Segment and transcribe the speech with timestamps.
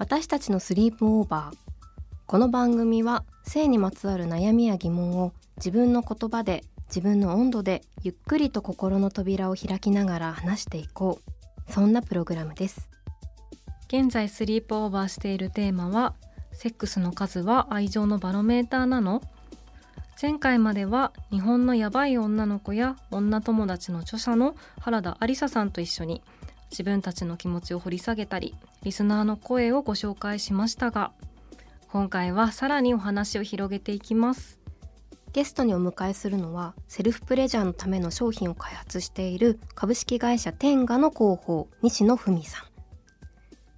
[0.00, 1.56] 私たちのスリープオーバー。
[2.26, 11.20] この番組は性にまつわる悩みや疑問を自分の言葉で自分の温度でゆっくりと心の扉を開きながら話していこ
[11.68, 11.70] う。
[11.70, 12.88] そんなプログラムです。
[13.88, 16.14] 現在スリープオーバーしているテーマは
[16.54, 19.20] セックスの数は愛情のバロメーターなの？
[20.20, 26.22] 前回までは日本のヤバい女の子や女友達の著者の原田ありささんと一緒に
[26.70, 31.12] 自分たちの気持ちを掘り下げたりリスナーの声をご紹介しましたが
[31.88, 34.60] 今回はさらにお話を広げていきます。
[35.32, 42.64] ゲストにお迎えするのはセルフプレジャーのための商品を開発している株式会社テンガの広報西野文さん。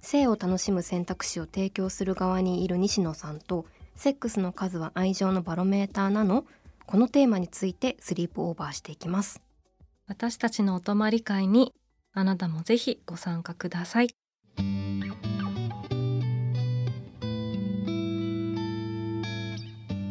[0.01, 6.45] 性を楽しむ選択肢を提供する側にいる西野さんとセックスの数は愛情のバロメーターなの
[6.85, 9.41] このテーマについてスリープオーバーしていきます。
[10.07, 11.73] 私たちのお泊まり会に
[12.15, 14.09] あなたもぜひご参加ください。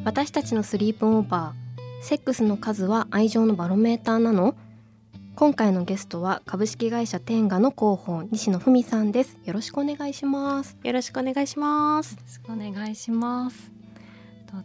[0.04, 4.56] 私たちのスリープオーバーセックスの数は愛情のバロメーターなの。
[5.36, 9.38] 今回のゲストは株式会社テンガの広報西野文さんです。
[9.44, 10.76] よろしくお願いします。
[10.82, 12.14] よろしくお願いします。
[12.14, 13.70] よろしくお願いします。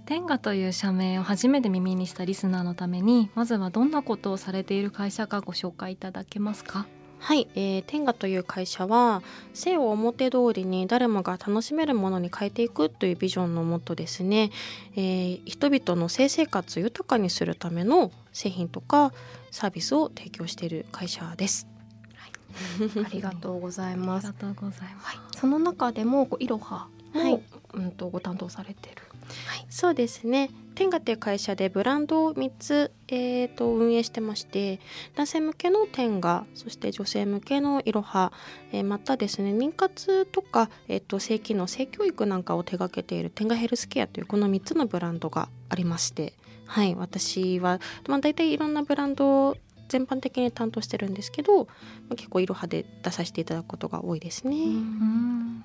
[0.06, 6.88] テンガという社名を初めて耳にしたリスナーのためにまずはどんなことをされている会社かご紹介いただけますか？
[7.20, 9.22] はい、えー、テンガという会社は
[9.54, 14.52] 性を表通りに誰もが楽しめるものに変えていくというビジョンのもとですね、
[14.96, 19.14] えー、人々の性生活を豊かにするための製品とか
[19.52, 21.68] サービスを提供している会社です。
[22.16, 22.32] はい、
[23.06, 24.28] ありがとうございます。
[24.28, 25.06] ありがとうございます。
[25.06, 27.42] はい、その中でもこういろははい、
[27.74, 29.02] うんとご担当されてる。
[29.48, 30.50] はい、そうですね。
[30.78, 34.80] テンガという会社でブランドを3つ、えーと、運営してまして
[35.16, 38.32] 男性向けのテンガそして女性向けのいろは、
[38.72, 46.34] え、またですね妊活とか、えーと、性機能性教育なんかを手掛けているテンガヘルスケアというこの3つのブランドがありまして
[46.68, 51.72] はい私は、まあ、大体いろんなブランド全般的に担当してるんですけど、ま
[52.12, 54.56] あ、結構いろはで出させていただくことが多いですね。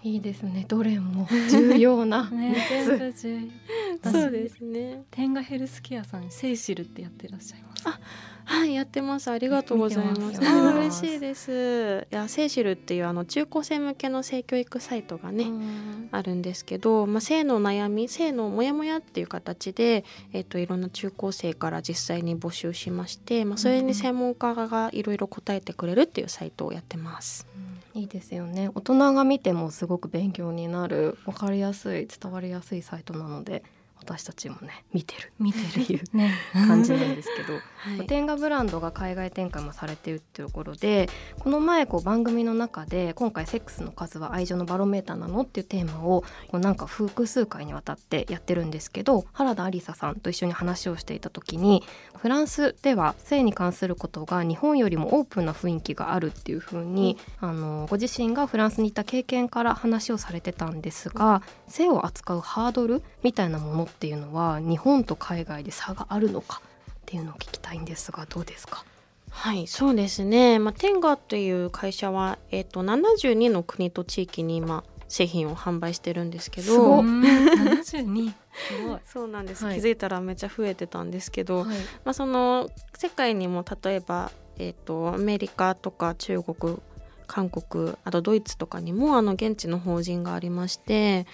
[0.02, 0.64] いいですね。
[0.68, 3.48] どれも重要なね、全部重要。
[4.12, 5.04] そうですね。
[5.10, 7.88] テンガヘルスケアさんセイシルってやってらっしゃいます。
[7.88, 8.00] あ
[8.44, 9.30] はいやってます。
[9.30, 10.40] ありがとうございます。
[10.42, 12.06] あ嬉しいです。
[12.10, 15.46] いやセイシルっていうあの中高生向けの性教育サイトがね
[16.10, 27.46] あるんですけど、まあ、性の悩み性のモヤモヤっていう形で、えっと、いろんな中高生から実際に募集しまして、まあ、それに専門家がいろいろ答えてくれるっていうサイトをやってます。
[27.94, 28.70] うん、いいですよね。
[28.74, 33.62] 大人が見てもすごく勉強になる分かりやすい伝わりやすいサイトなので
[34.02, 35.32] 私たちもね見てる。
[35.38, 35.82] 見てる。
[35.82, 36.32] いうね。
[36.52, 37.54] 感じなんですけど、
[37.98, 41.08] はい、天下ブランドが海外展開もされてるっていうところで
[41.38, 51.82] この前こう番組の中で今回「セックスの数は愛情のバロメーターなの?」っていうテーマをこうなんか複数回にわたってやってるんですけど原田ありささんと一緒に話をしていた時に
[52.16, 66.60] フランスでは性に関することが日本よりもオープンな雰囲気があるっていうふうに、うん、あのご自身がフランスに行った経験から話をされてたんですが性を扱うハードルみたいなものっていうのは日本と海外で差があるのか
[66.90, 68.84] っていうのを聞きたいんですがどうですか？
[69.30, 77.00] はいそうですね、まあ、テンガという会社は、えーと、72の国と地域に今製品を販売してるんですけど。
[77.00, 79.00] 72 すごい。
[79.06, 86.76] そうなんです、はい、気づいたらめっちゃ増えてたんですけど、はい、まあ、その世界にも例えば、えーとアメリカとか中国
[87.26, 91.26] 韓国あとドイツとかにもあの現地の法人がありまして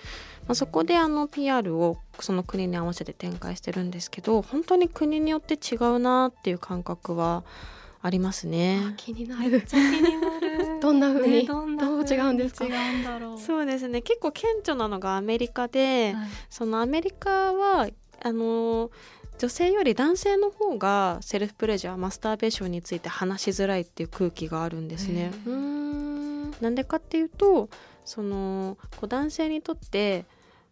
[0.48, 8.94] まあ、そこであの PR をその国に合わせて展開してるんですけど本当に国によって違うなっていう感覚はあありますね。
[8.96, 9.60] 気になる。
[9.62, 10.78] 気になる。
[10.80, 12.64] どんな風に、ね、どう違うんですか？
[12.64, 13.38] 違うんだろう。
[13.38, 14.02] そうですね。
[14.02, 17.88] 結構顕著なのがアメリカで、はい、そのアメリカは
[18.22, 18.90] あの
[19.38, 25.32] 女性より男性の方がセルフプレジャーマスターベーションについて話しづらいっていう空気があるんですね。
[26.60, 27.68] なんでかっていうと
[28.04, 30.24] そのこう男性にとって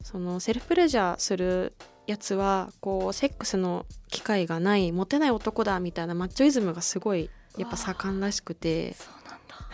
[0.02, 1.74] そのセルフプレジャーする
[2.06, 8.94] やつはこうセックスの機会がないモテない男だみたいなマッチョイズムがすごいやっぱ盛んらしくて。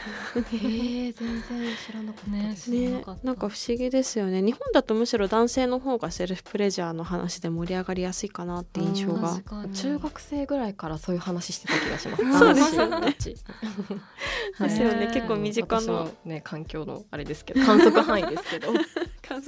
[0.34, 1.42] へえ全然
[1.86, 2.48] 知らなかった。
[2.48, 4.42] ですねねなんか不思議ですよね。
[4.42, 9.40] 日本だとむしろ男性の方がセルフプレジャーの話で盛り上がりやすいかなって印象が。
[9.72, 12.22] 中学生ぐらいからそういう話してた気がします。
[12.38, 13.16] そうですよね。
[13.20, 15.10] ですよね。
[15.12, 16.08] 結構身近な。
[16.24, 18.72] ね環境のあれですけど観測範囲ですけど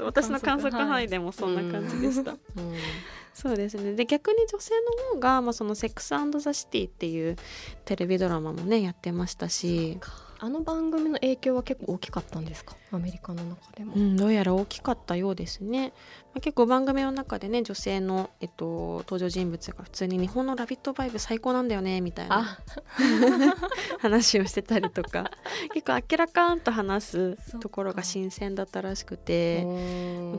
[0.00, 2.38] 私の観測範囲でもそんな感じでした、うん
[3.34, 3.94] そうですね。
[3.94, 4.74] で逆に女性
[5.10, 7.36] の方が、まあ、その「セックスザ・シティ」っていう
[7.84, 9.98] テレビドラマもねやってましたし。
[10.40, 12.76] あの番組の影響は結構大きかったんですか？
[12.92, 15.94] アメリカの中でも、うん、どうやら大きかったようですね、
[16.34, 22.58] まあ、結構番組の中でね女性の、えっと、登場人物が普通に日本の「ラビットバイブ最高なんだよねみたいな。
[24.00, 25.30] 話をしてたりとか。
[25.72, 29.64] 結構あっけらかんと話すところが新鮮だったらしくて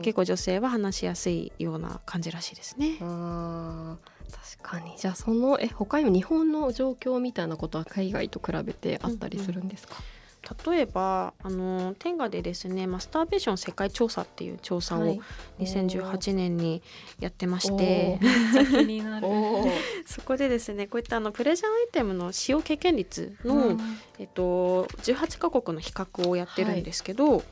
[0.02, 2.96] 結構女性は話しやすいような感じらしいですね。
[2.98, 4.96] 確かに。
[4.96, 15.18] じゃあそのえ他にも日本の状況みたいなことは海外と比べてあったりするんですか、うんうん、例えばあの天下でですねマスターベーション世界調査っていう調査を
[15.58, 16.82] 2018年に
[17.20, 19.02] やってまして、はい、
[20.06, 23.80] そこでですねこういったあのプレジャーアイテムの使用経験率の、うん、
[24.18, 27.42] えっと、18カ国の比較をやってるんですけど、はい、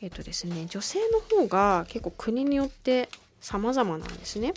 [0.00, 3.08] えっとですね、女性の方が結構国によって
[3.40, 4.54] 様々なんですね。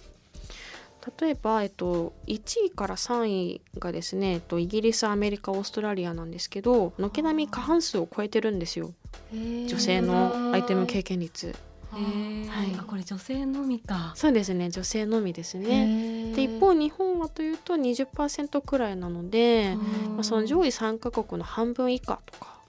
[1.19, 8.91] 例えば、えっと、1位から3位がですね、えっと、イギリスアメリカオーストラリアなんですけど軒並み過半数を超えてるんですよ。
[9.31, 11.55] 女性のアイテム経験率。
[11.91, 11.97] は
[12.63, 14.13] い、あこれ女性のみか。
[14.15, 16.33] そうですね女性のみですね。
[16.35, 19.75] で一方日本はというと20%くらいなので、
[20.09, 22.60] まあ、その上位3カ国の半分以下とか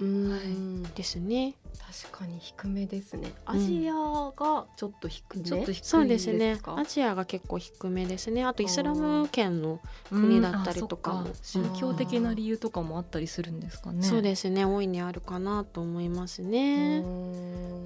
[0.95, 1.55] ですね。
[2.03, 3.33] 確かに低めですね。
[3.45, 6.59] アジアがちょっと低め、うん、ちょっと低いそうですね。
[6.65, 8.45] アジアが結構低めですね。
[8.45, 14.03] あとイスラム圏の国だったりとかも、宗教的な理由とかもあったりするんですかね。
[14.03, 14.65] そうですね。
[14.65, 17.03] 大いにあるかなと思いますね。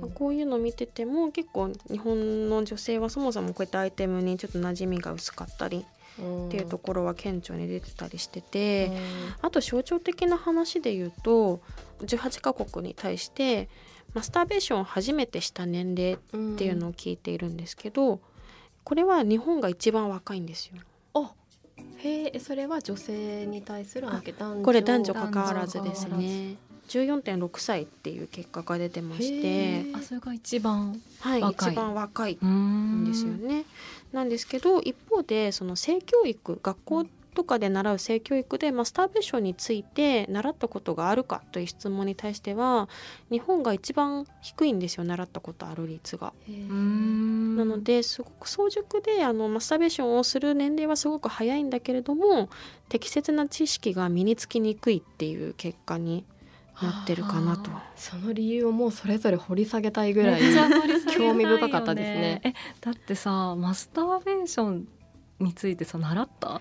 [0.00, 5.85] まあ、こういうの見てても結構日本の女性はそもそもこういったアイテムにちょっと馴染みが薄かったり。
[6.19, 8.91] っていうところは顕著に出てたりしてて、
[9.43, 11.61] あと象徴的な話で言うと
[12.00, 13.69] 18カ国に対して
[14.14, 16.19] マスターベーションを初めてした年齢っ
[16.56, 18.20] ていうのを聞いているんですけど、
[18.84, 20.81] これは日本が一番若いんですよ。
[21.14, 21.32] あ
[21.98, 26.56] へえそれは女性に対するアンケこれ男女関わらずですね。
[26.88, 33.64] 14.6歳っていう結果が出てましてあそれが一番はい一番若いんですよね。
[34.12, 42.88] なんですけど一方でその性教育学校とかで習う性教育でマスターベーションについて習ったことがあるかという質問に対しては
[43.30, 46.32] 日本が一番低いんですよ習ったことある率が。
[46.48, 52.48] なのですごく早熟であのマスターベーションをする年齢はすごく早いんだけれども
[52.88, 56.24] 適切な知識が身につきにくいっていう結果に
[56.82, 57.70] なってるかなと。
[57.96, 60.40] その理由をもうそれぞれ掘り下げたいぐらい
[61.16, 62.40] 興味深かったですね。
[62.44, 64.88] えだってさマスターベーション
[65.40, 66.60] についてさ習った？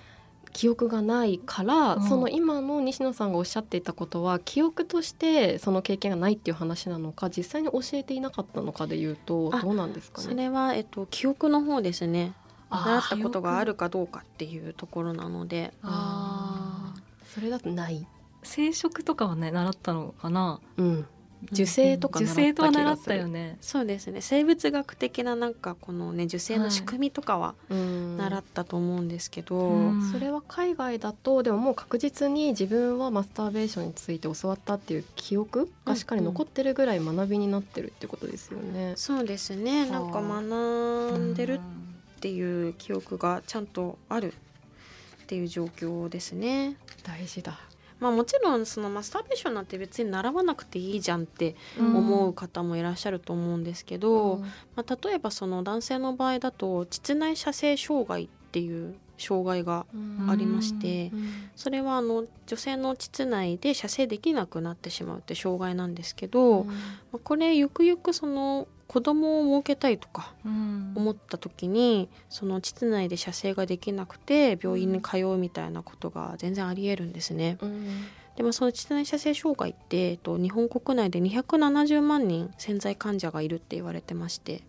[0.56, 10.28] 記憶がないから、うん、その今の西野さんがおっしゃっていたことは記憶としてその経験がないっていう話なのか実際に教えていなかったのかでいうとどうなんですかね？
[10.30, 12.34] それは、えっと、記憶の方ですね。
[12.70, 15.74] 習ったことがあるかどうかっていうところなので。
[15.84, 16.94] あ
[17.34, 18.08] それだとない。
[18.44, 21.06] 生殖とかはね習ったのかな、うん、
[21.52, 23.58] 受精とか受精とは習ったよね。
[23.62, 24.22] そうですね。
[24.22, 38.66] 生物学的ななんかこのね受精の仕組みとかは習ったと思うんですけど、はい、それは海外だとでももう確実に自分はマスターベーションについて教わったっていう記憶がしっかり残ってるぐらい学びになってるってことですよね。
[38.66, 38.90] うん。
[38.92, 39.90] うん、そうですね。
[39.90, 46.78] なんか学んでるっていう記憶がちゃんとあるっていう状況ですね。
[47.04, 47.60] 大事だ
[48.00, 54.42] まあ、もちろんそのマスターベーションなんて別に習わなくていいじゃんって思う方もいらっしゃると思うんですけど、うん、
[54.76, 59.86] まあ、例えばその男性の場合だと膣内射精障害っていう障害が
[60.28, 66.74] ありまして、うん、それはあの女性の膣内で射精できなくなってしまうって障害なんですけど、うん、ま
[67.14, 77.58] あ、これゆくゆくその子供を設けたいとか思った時に、うん、その膣内で射精ができなくて病院に通うみたいなことが全然ありえるんですね。
[77.62, 78.06] うん。
[78.36, 84.62] でもその膣内射精障害って、えっと、日本国内で270万人潜在患者がいるって言われてまして、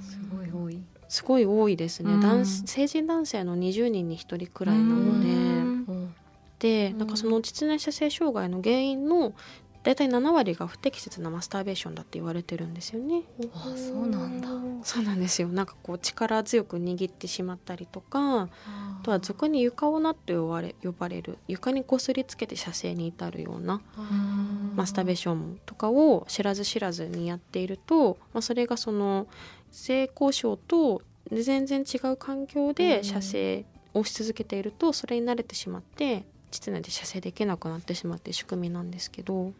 [0.00, 0.80] すごい多い。
[1.08, 5.30] すごい多いですね、うん、成人男性の20人に1人くらいなので、う
[5.92, 6.14] ん、
[6.58, 9.34] でなんかその膣内射精障害の原因の
[9.82, 13.22] 大体7割が不適切なマスターベーションだって言われてるんですよね。
[13.52, 14.48] あそうなんだ。
[14.84, 15.48] そうなんですよ。
[15.48, 18.48] なんかこう力強く握ってしまったりとかあ
[19.02, 21.38] とは俗に床をなって呼ばれ呼ばれる。
[21.48, 23.80] 床にこすりつけて射精に至るような
[24.76, 29.26] マスターベーションとかを知らず知らずにやっていると、まあ、それがその
[29.72, 39.52] 性交渉と全然違う環境で射精をし続けているとそれに慣れてしまって膣内で射精できなくなってしまって仕組みなんですけど。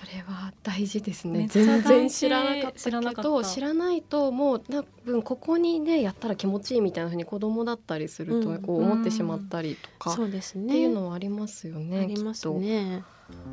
[0.00, 1.48] それは大事ですね。
[1.50, 10.66] 全然知らなかったけど知らないともう多分ここにねやったら気持ちいいみたいなふうに子供だったりするとこう思ってしまったりとか、そうですね。
[10.66, 12.00] っていうのはありますよね。
[12.00, 13.02] ありますね。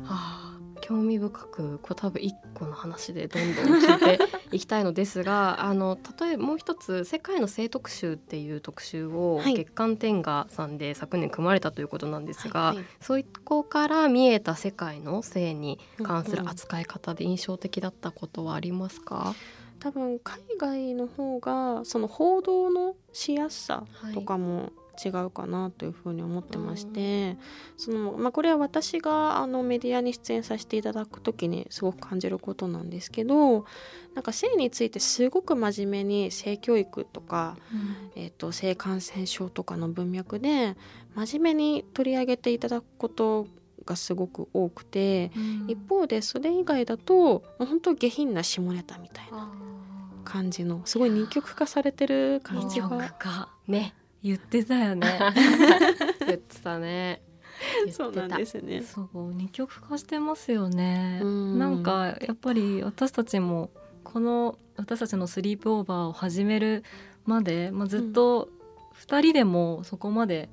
[0.04, 19.34] はあ、興味深くこれ多分一個の話でどんどん聞いていきたいのですが あの例えばもう一つ「世界の性特集」っていう特集を月刊天下さんで昨年組まれたということなんですが、はいはい、そういこから見えた世界の性に関する扱い方で印象的だったことはありますか、
[19.80, 24.72] 多分海外の方がその報道のしやすさとかも
[25.02, 27.36] 違うかなというふうに思ってまして、
[27.76, 33.66] そのまあ、これは私があのメディアに出演させていただく時にすごく感じることなんですけど
[34.14, 37.76] なんか性についてすごく真面目に性教育とか、う
[38.18, 40.76] ん、えーと、性感染症とかの文脈で
[41.14, 43.46] 真面目に取り上げていただくこと
[43.84, 49.52] がすごく多くて、うん、一方でそれ以外だと本当下品な下ネタみたいな
[50.24, 52.88] 感じのすごい二極化されてる感じが。
[53.66, 55.06] ね言ってたよね。
[56.26, 57.22] 言ってたね。
[57.90, 58.82] そうなんですね。
[58.82, 61.20] そう二極化してますよね。
[61.22, 63.70] なんかやっぱり私たちも
[64.04, 66.84] この私たちのスリープオーバーを始める
[67.24, 68.48] まで、まあ、ずっと
[69.06, 70.48] 2人でもそこまで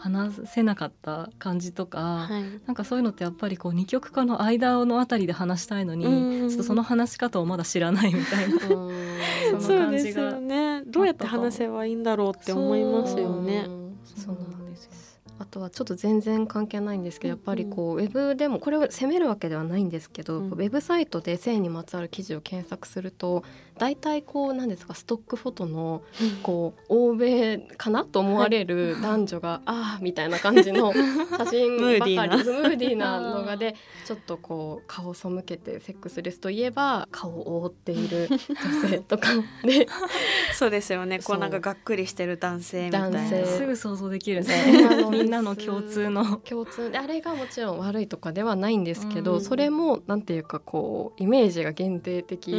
[0.00, 8.60] 話せなかった感じとか、はい、なんかそういうのってやっぱりこう二極化の間のあたりで話したいのに、ちょっとその話し方をまだ知らないみたいな
[9.60, 13.66] その感じがねどうやって話せばいいんだろうって思いますよね。
[14.16, 14.34] そう。
[14.34, 23.42] なんですあとはちょっと全然関係ないんですけどやっぱりこう、ウェブでもこれを責めるわけではないんですけど、うん、ウェブサイトで性にまつわる記事を検索すると
[23.80, 26.02] 大体こうなんですかストックフォトの
[26.42, 30.92] こう欧米かなと思われる男女が、ああみたいな感じの
[31.38, 32.16] 写真ばかり。
[32.18, 33.18] ムーディーな。
[33.20, 39.30] のがでちょっとこう顔を背けてセックスレスといえば顔を覆っている女性とか
[39.64, 39.86] で。
[40.52, 41.18] そうですよね。
[41.20, 43.26] こうなんかがっくりしてる男性みたいな。
[43.46, 45.08] すぐ想像できるね。
[45.10, 46.36] みんなの共通の。
[46.38, 46.90] 共通。
[46.90, 52.50] であれがもちろん悪いとかではないんですけど、それもなんていうかこうイメージが限定的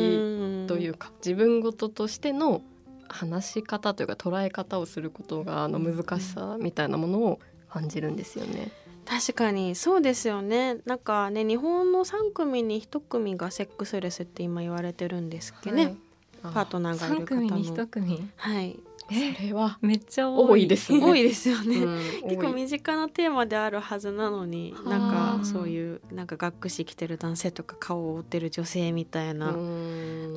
[0.68, 2.62] というか自分事としての
[3.08, 7.40] 話し方というか捉え方をすることがあの難しさみたいなものを
[7.70, 8.72] 感じるんですよね。
[9.06, 10.78] 確かにそうですよね。
[10.86, 15.96] なんかね日本の3組に1組がセックスレスって今言われてるんですけどね、
[16.44, 17.42] はい、パートナーがいる方の。
[17.42, 18.30] 3組に1組？
[18.38, 18.80] はい
[19.12, 20.68] それはめっちゃ多い。
[20.68, 21.00] ですね。
[21.00, 22.00] 多いですよね、うん、
[22.30, 29.52] 結構身近なテーマであるはずなのになんかそういうなんか学士着てる男性とか顔を覆ってる女性みたいな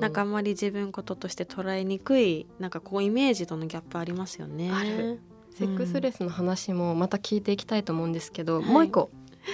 [0.00, 4.70] なんかあんまり自分こととして捉えにくいなんかこうイメージとのギャップありますよね。
[5.54, 9.10] セックスレスの話もまた聞いていきたいと思うんですけど、うん、もう一個、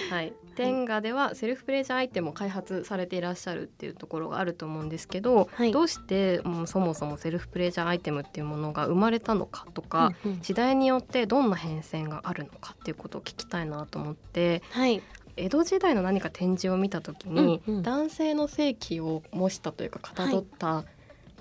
[0.09, 15.01] はい、天下ではセルフプレジャーアイテムを開発されていらっしゃるっていうところがあると思うんですけど、はい、どうして、うん、そもそもセルフプレジャーアイテムっていうものが生まれたのかとか、うんうん、時代によってどんな変遷があるのかっていうことを聞きたいなと思って、はい、
[15.37, 20.85] 江戸時代の何か展示を見た時に、うんうん、男性の性器を模したというかかたどった、はい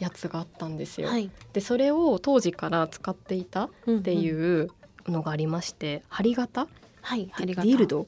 [0.00, 1.10] やつがあったんですよ。
[1.10, 3.68] はい、でそれを当時から使っていたっ
[4.02, 4.70] ていう
[5.06, 6.68] のがありまして、うんうん、針型、
[7.02, 8.06] はい、ディルド？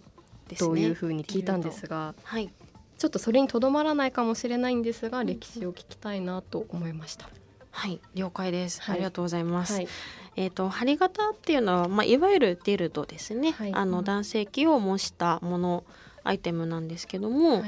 [0.58, 2.50] というふうに聞いたんですが、はい、
[2.98, 7.28] ちょっとそれにとどまらないかもしれないんですが、歴史を聞きたいなと思いました。
[7.72, 9.88] はい了解です、はい、ありがとうございます、はい、
[10.36, 15.84] えっ、ー、と針型っていうのはまあいわゆるディルドですね、はい、あの男性器を模したもの
[16.22, 17.64] アイテムなんですけども、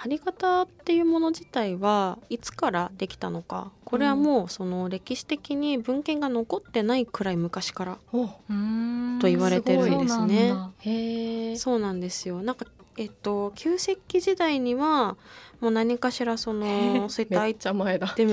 [0.00, 3.72] 針型っていうもの自体はいつからできたのか。
[3.84, 10.54] これはもうその歴史的に文献が残ってないくらい昔からと言われてるんですね。
[11.56, 12.42] そうなんですよ。
[12.42, 12.64] なんか
[12.98, 15.16] えっと旧石器時代には
[15.60, 17.84] もう何かしらその そういったアイテム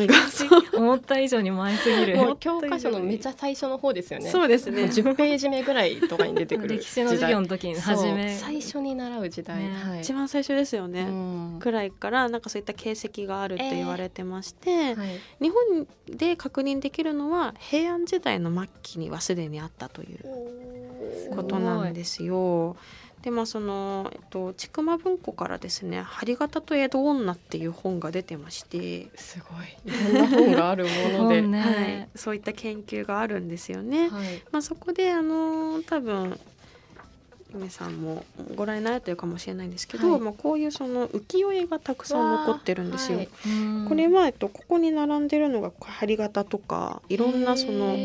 [0.08, 0.16] が。
[0.76, 2.18] 思った以上に前すぎる。
[2.40, 4.30] 教科書のめちゃ最初の方ですよね。
[4.30, 4.84] そうですね。
[4.84, 8.36] 10ページ目ぐらいとかに出てくる 歴史の授業の時に初め。
[8.38, 9.74] 最初に習う時代、ね。
[9.74, 14.96] はい、一番最初ですよね、うん、くらいからなんかそういった形跡があるって言われてまして、えー。
[14.98, 15.08] はい、
[15.42, 22.76] 日本で確認できるのは平安時代の末期にはすでにあったということなんですよ。
[23.26, 29.92] でまあその、えっと、千曲文庫からですね「針形と江戸女」っていう本が出てましてすごい。
[29.92, 34.10] いろんな本があるもので、ね、はい、そういった研究があるんですよね。
[34.10, 36.40] はい、まあ、そこであの多分
[37.56, 38.24] 梅さんも
[38.56, 43.20] ご覧になられてるかもしれないんですけど、はい、まあ、こういうその浮世絵がたくさん残ってるんですよ。
[43.20, 43.30] はい、
[43.88, 47.96] これは、えっと、ここに並んでるのが針型とかいろんなその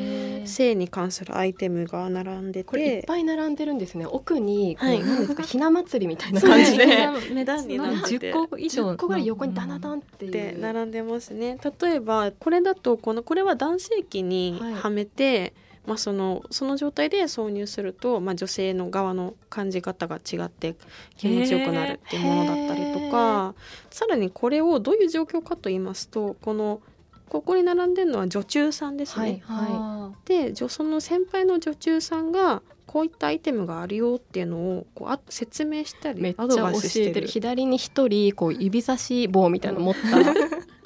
[0.47, 2.97] 性に関するアイテムが並んでて。
[2.97, 4.07] いっぱい並んでるんですね。
[4.07, 6.87] 奥にこう、はい、何ですか ひな祭りみたいな感じで。
[7.35, 8.19] 値段になって。
[8.19, 11.59] 10個以上10個ぐらい横にダナダンって並んでますね。
[11.81, 15.53] 例えばこれだとこのこれは男性器にはめて、はい
[15.87, 20.77] まあ、そのその状態で挿入すると、まあ、女性の側の感じ方が違って
[21.17, 23.55] 気持ちよくなるっていうものだったりとか
[23.91, 26.81] さらにこれをどういう状況かと言いますとこの
[27.29, 29.41] ここに並んでるのは女中さんですね。
[29.45, 37.29] はいはい、でその先輩の女中さんがこういったアイテムがあるよっていうのをこうあ説明したりめっちゃ教えてる。
[37.29, 40.19] 左に一人こう指差し棒みたいなの持った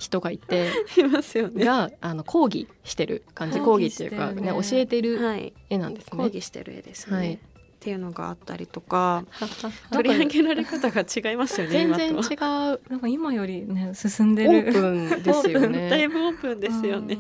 [0.05, 1.65] 人がいていますよね。
[1.65, 5.19] があの講義してる感じ講義っていうかね、ね、教えてる
[5.71, 7.39] 絵なんですね、講義してる絵ですね、はい、っ
[7.81, 9.25] ていうのがあったりとか
[9.91, 12.81] 取り上げられ方が違いますよね全然違う。
[12.91, 14.51] なんか今よりね進んでる。
[14.51, 15.89] オープンですよね。
[15.91, 17.19] だいぶオープンですよね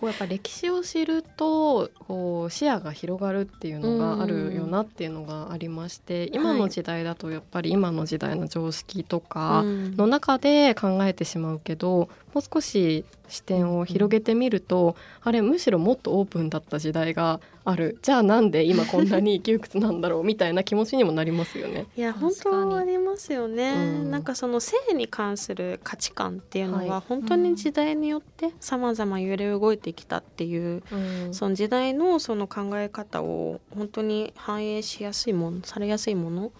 [0.00, 17.38] こうやっぱ歴史を知るとこう視野が広がるっていうのがあるよなっていうのがありまして、うん、今の時代だとやっぱり今の時代の常識とかの中で考えてしまうけど、もう少し視点を広げてみると、うん、あれむしろもっとオープンだった時代が
[17.70, 17.98] ある。
[18.02, 21.86] じゃあなんで今こんなに窮屈なんだろうみたいな気持ちにもなりますよね。
[21.96, 36.52] いや本当ありますよね、うん、なんかその性に関する価値観っていうのは本当に時代によって様々揺れ動いてきたっていう、うん、その時代のその考え方を本当に反映しやすいものされやすいもの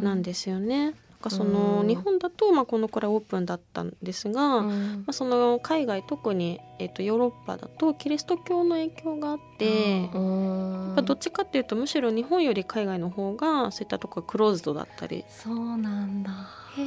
[0.00, 0.94] なんですよね。
[1.22, 16.30] かその日本だとまあこのくらいオープンだったんですが、まあ、その海外特に、えー、とヨーロッパだとキリスト教の影響があって、やっぱどっちかっていうとむしろ日本より海外の方がそういったところクローズドだったりそうなんだ。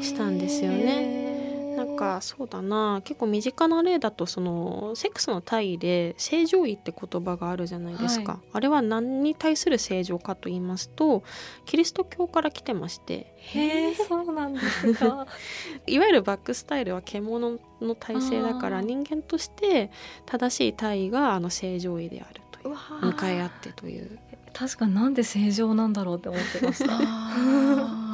[0.02, 1.45] したんですよね。
[1.76, 3.02] なんかそうだな。
[3.04, 11.24] 結構身近な例だとそのセックスの体位で正常位って言葉があるじゃないですか、はい、あれは何に対する正常かと言いますと
[11.66, 13.34] キリスト教から来てまして。
[13.38, 15.28] へえそうなんですか。
[15.88, 19.92] いわゆるバックスタイルは獣の体制だから人間として
[20.26, 24.20] 正しい体位があの正常位であるという向かい合ってという。
[24.54, 26.98] 確かなんで正常なんだろうって思ってました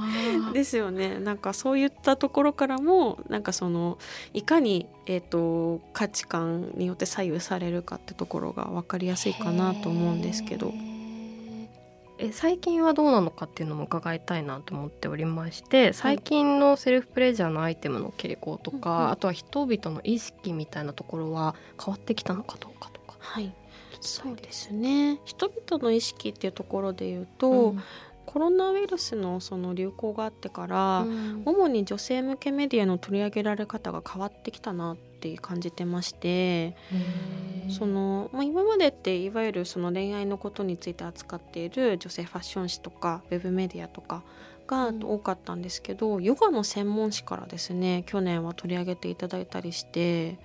[0.53, 1.19] ですよね。
[1.19, 3.97] なんかそういったところからもなんかその
[4.33, 10.73] いかに、えーと、価値観によって左右されるかってところが分かりやすいかなと思うんですけど。
[12.23, 23.15] え最近はどうなのかっていうのも伺いたいなと思っておりまして最近のセルフプレジャーのアイテムの傾向とか、はい、あとは人々の意識みたいなところは変わってきたのかどうかとか。
[23.19, 23.51] はい。
[24.01, 25.19] そうですね。
[25.25, 27.83] 人々の意識っていうところで言うと、うん、
[28.31, 36.77] コロナウイルスのその流行があってから、うん、主に女性向けメディアの取り上げられ方が変わってきたなって感じてまして
[37.69, 44.23] その、まあ、今までっていわゆるその恋愛のことについて扱っている女性ファッション誌とかウェブメディアとか
[44.67, 50.37] が多かったんですけど、うん、ヨガの専門誌からですね去年は取り上げていただいたりして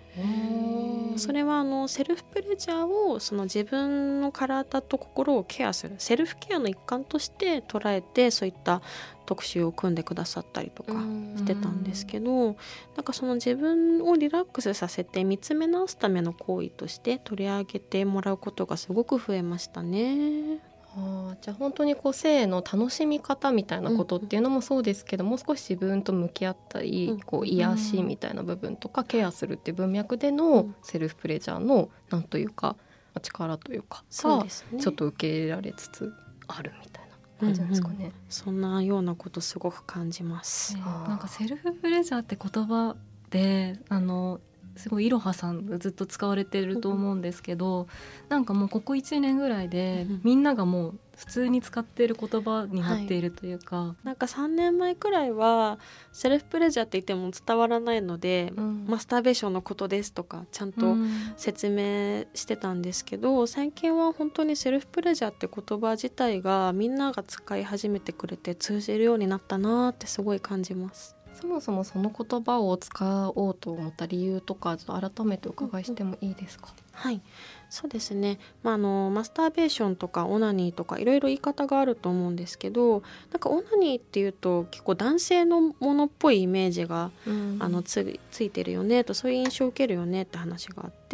[1.16, 8.82] それはあのセルフプレジャーをその自分の体と心をケアするセルフケアの一環として捉えてそういった
[9.26, 12.56] 特集を組んでくださったりとかしてたんですけど
[12.96, 20.60] なんかその自分をリラックスさせて見つめ直すための行為として取り上げてもらうことがすごく増えましたね。
[20.98, 32.76] あじゃあ本当にこう性の楽しみ方みたいなことっていうのもそうですけど、うん、もう少し自分と向き合ったり、うん、こう癒しみたいな部分とか、ケアするっていう文脈でのセルフプレジャーのなんというか
[33.22, 36.12] 力というかがちょっと受け入れられつつ
[36.48, 37.06] あるみたいな。
[37.38, 42.96] 感じなんですかね、うんうん、そんなようなことすごく感じます、なんかセルフプレジャーって言葉
[43.28, 44.40] であの
[44.76, 47.88] すごいいろはさんがずっと使われてると思うんですけど、
[48.28, 55.78] なんかもうここ1年ぐらいでみんながもう普通に使っている言葉になっているというか、はい、なんか3年前くらいは
[56.12, 60.94] セルフプレジャーって言っても伝わらないので、うん、マスターベーションのことですとかちゃんと
[61.36, 71.15] 説明してたんですけど、うん、最近は本当にセルフプレジャーって言葉自体がみんなが使い始めてくれて通じるようになったなってすごい感じます。
[71.40, 77.20] そもそもその言葉を使おうと思った理由とか改めてお伺いしてもいいですか、はい。
[77.68, 91.05] そうですね、まあ、あのマスターベーションとかオナニーとかいろいろ言い方があると思うんですけどなんかオナニーっていうと結構男性のものっぽいイメージが、うん、あのつついてるよねとそういう印象を受けるよねって話があって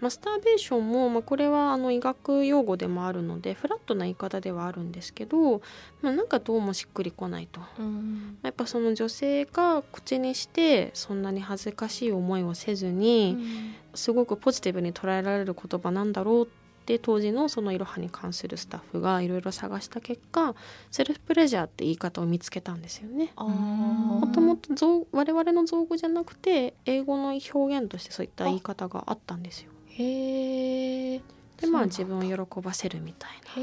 [0.00, 5.62] マスターベーションも、まあ、これはあの医学用語でもあるのでフラットな言い方ではあるんですけど、
[6.00, 13.74] まあ、なんかどうもしっくりこないと、うん、やっぱその女性が口にしてそんなに恥ずかしい思いをせずに、うん。
[13.94, 16.61] すごくポジティブに捉えられる言葉なんだろうって
[17.02, 20.54] 当時のそのいろはに関するスタッフがいろいろ探した結果
[20.90, 23.32] セルフプレジャーって言い方を見つけたんですよね。
[23.36, 29.70] もともと我々の造語じゃなくて英語の表現としてそういった言い方があったんですよ。
[29.88, 31.20] へ
[31.58, 33.62] でまあ自分を喜ばせるみたいな。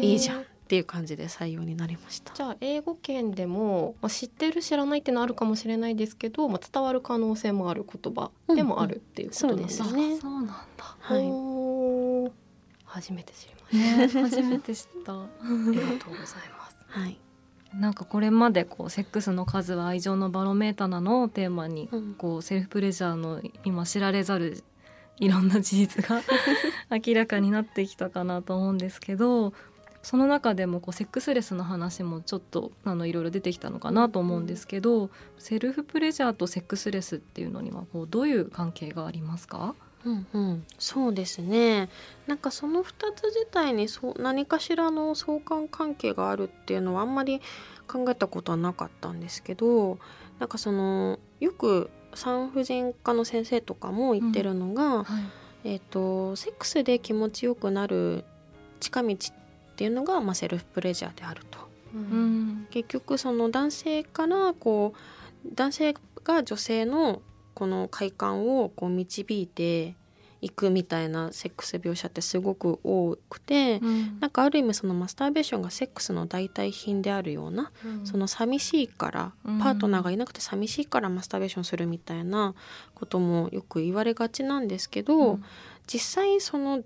[0.00, 2.32] いいじゃんっていう感じで採用になりました。
[2.32, 10.96] じゃあ英語圏でも、まあ、知ってる知らないってのあるかもしれないですけど、まあ、伝わる可能性もある言葉でもあるっていうことなんですね、うんうん、そうなんだ。
[11.00, 12.32] はい。
[12.84, 15.12] 初めて知りました、ね、初めて知った。
[15.12, 15.26] あ
[15.72, 16.76] りがとうございます。
[16.86, 17.18] はい。
[17.74, 24.62] なんかこれまでこうセックスの数は愛情のバロメーターなのをテーマに、こうセルフプレジャーの今知られざる
[25.20, 26.22] いろんな事実が
[27.06, 29.52] 明らかになってきたかなと思うんですけど
[30.02, 39.74] その中でもこうセックスレスの話もちょっとあのいろいろ出てきたのかなと思うんですけど、セルフプレジャーとセックスレスっていうのにはこうどういう関係がありますか？
[40.06, 41.90] うんうん、そうですね。
[42.26, 47.42] なんかその2つ自体にそ何かしらの相関関係があるっていうのはあんまり
[47.86, 49.98] 考えたことはなかったんですけど
[50.38, 55.04] なんかそのよく産婦人科の先生とかも言ってるのが、うん。
[55.04, 55.22] はい、
[55.64, 58.24] えーと、セックスで気持ちよくなる
[58.80, 59.39] 近道っ
[59.80, 61.58] っていうのが、まあ、セルフプレジャーであると。
[61.94, 67.22] うん、結局その男性からこう男性が女性の
[67.54, 69.94] この快感をこう導いて
[70.42, 82.54] いくみたいなセックス描写ってすごく多くて、うん、なんかある意味そのマスターベーションがセックスの代替品であるような、うん、その寂しいから、パートナーがいなくて寂しいからマスターベーションするみたいな
[82.94, 85.44] こともよく言われがちなんですけど、うん、
[85.86, 86.82] 実際その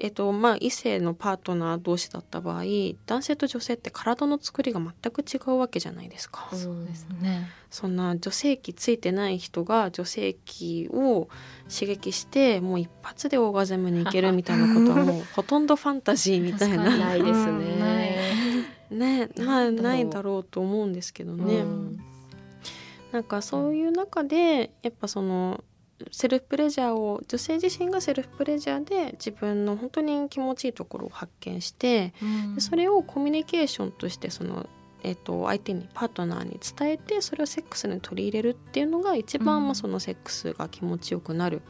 [0.00, 2.62] えっとまあ、異性のパートナー同士だった場合
[3.06, 6.48] 男性と女性って体の作りが全く違うわけじゃないですか。
[6.52, 11.28] そうですねそんな女性器ついてない人が女性器を
[11.68, 16.96] 刺激してもう一発でオーガズムに行けるみたいなことはもう ほとんどファンタジーみたいな。
[16.96, 18.08] ないですね。
[18.90, 21.56] ねまあないだろうと思うんですけどね。
[21.56, 22.00] うん、
[23.10, 25.62] なんかそういう中でやっぱその
[26.12, 34.66] セルフプレジャーを女性自身がセルフプレジャーで自分の本当に気持ちいいところを発見して、うん、でそれをコミュニケーションとしてその、
[35.02, 41.62] えーと、相手にパートナーに伝えてそれをセックスに取り入れるっていうのが一番、うん、まあ、そのセックスが気持ちよくなる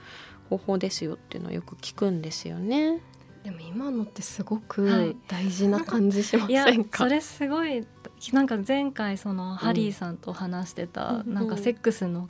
[0.50, 3.00] 方法ですよっていうのをよく聞くんですよね。
[3.44, 7.86] でも今のってすごく大事な感じしませんか、はい、それすごい
[8.32, 12.28] なんか前回そのハリーさんと話してた、うん、なんかセックスの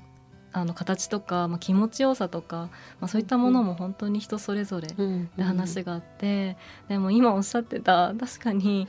[0.52, 4.88] あの形とか、まあ、気持ちよさとか、まあ、そういったものも本当に人それぞれ
[5.36, 6.56] で話があって、
[6.88, 8.88] でも今おっしゃってた確かに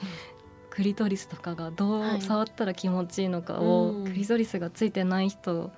[0.69, 5.72] クリトリスとかがどう触ったら気持ちいいのかを、はい、クリトリスがついてない人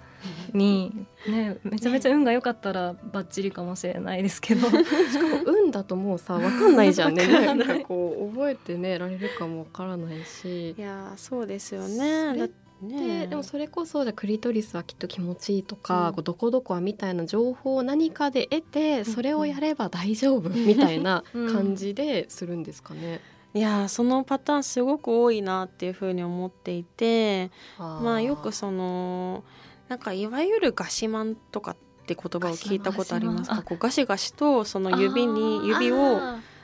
[0.54, 4.68] に、ね、めちゃめちゃ運が良かったらバッチリかもしれないですけど。
[4.68, 4.80] しか
[5.28, 7.26] も運だともうさ分かんないじゃんね。
[7.46, 10.76] なんかこう覚えてねられるかも分からないし。
[10.78, 12.38] いやそうですよね。
[12.38, 12.50] だっ
[12.82, 23.22] ね、でもそれこそじゃクリトリスはきっと気持ちいいとか、うん、どこどこはみたいな情報を何かで得てそれをやれば大丈夫 みたいな感じでするんですかね。
[23.54, 29.44] いやそのパターンすごく多いなっていうふうに思っていてまあよくその
[29.90, 33.62] なんかいわゆるガシマンとかって言葉を聞いたことありますか？
[33.62, 36.20] こうガシガシとその指に指を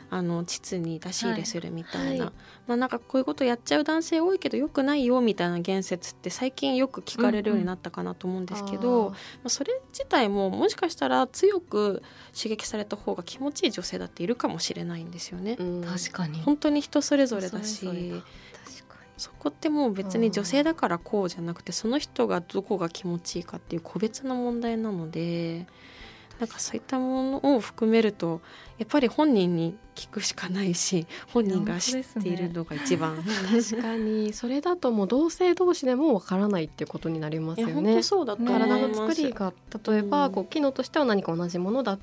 [0.10, 2.34] あの膣に出し入れするみたいな、はい、
[2.68, 12.02] まあなんかこういうことやっちゃう男性多いけどよくないよみたいな言説って最近よく聞かれるようになったかなと思うんですけど、うんうん、まあ、それ自体ももしかしたら強く
[12.36, 15.58] 刺激された方が気持ちいい女性だっているかもしれないんですよね。
[15.60, 16.42] うん、確かに。
[16.42, 18.22] 本当に人それぞれだし。
[19.18, 25.66] そこってもう別に女性だからこうじゃなくてその人がどこが気持ちいいかっていう個別の問題なので
[26.40, 28.42] なんかそういったものを含めると
[28.78, 34.34] やっぱり本人に聞くしかないし本人が知っているのが一番、ね、確かに。
[34.34, 38.04] それだともう同性同士でもわからないっていうことになりますよね。
[38.04, 39.54] そうだ体の作りが
[39.88, 42.00] 例えば、こう機能としては何か同じものだっ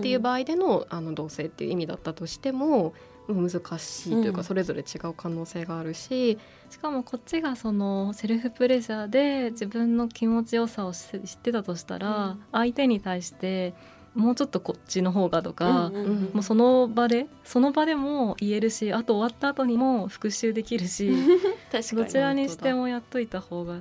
[0.00, 2.94] ていう場合での,、あの同性っていう意味だったとしても
[3.28, 6.38] 難しいというか、それぞれ違う可能性があるし、
[6.70, 13.74] しかもこっちがそのセルフプレジャーで自分の気持ちよさを知ってたとしたら、相手に対して
[14.14, 15.90] もうちょっとこっちの方がとか、
[16.32, 21.12] もうその場でその場でも言えるしあと終わった後にも復習できるし
[21.94, 23.80] どちらにしてもやっといた方が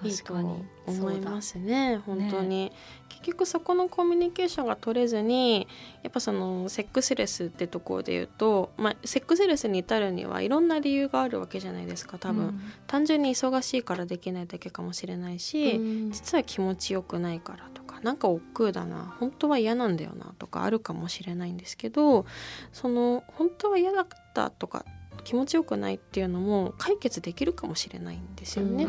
[0.00, 0.64] 確かに。
[0.86, 1.58] 思います。
[1.58, 2.72] ね本当に、ね、
[3.03, 5.66] 結局そこのコミュニケーションが取れずに
[6.02, 22.26] やっぱそのセックスレスってところで言うと、まあ、セックスレスに至るにはいろんな理由があるわけじゃないですか多分、うん、単純に忙しいからできないだけかもしれないし、うん、実は気持ちよくないからとかなんか億劫だな本当は嫌なんだよなとかあるかもしれないんですけど
[22.72, 24.84] その本当は嫌だったとか
[25.22, 28.86] 気持ちよくないっていうのも解決できるかもしれないんですよね。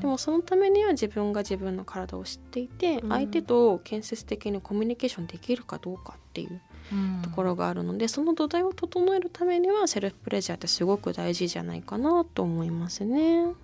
[0.00, 6.60] でもそのためには自分が自分の体を知っていて相手と建設的にコミュニケーションできるかどうかっていう
[7.22, 13.44] ところがあるのでその土台を整えるためにはセルフプレジャーってすごく大事じゃないかなと思いますね。
[13.44, 13.54] 本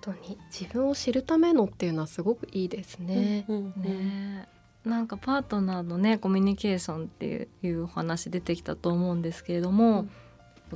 [0.00, 3.44] 当に自分を知るためのっていうのはすごくいいですね。
[3.48, 4.48] うんうんね
[4.84, 10.10] なんかパートナーのねコミュニケーションっていうお話出てきたと思うんですけれども、うん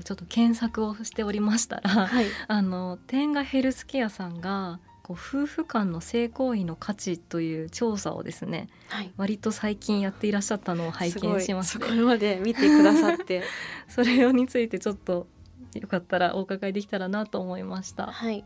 [0.02, 13.42] ちょっと検索をしておりましたら、はい、 あの天下ヘルスケアさんがこう夫婦間の性行為の価値という調査をですね、はい、割と最近やっていらっしゃったのを拝見しましてそこまで見てくださって。
[13.88, 15.28] それについてちょっと
[15.74, 18.06] よかったらお伺いできたらなと思いました。
[18.06, 18.44] はい。